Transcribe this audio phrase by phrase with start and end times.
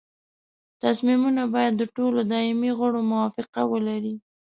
[0.83, 4.15] تصمیمونه باید د ټولو دایمي غړو موافقه ولري.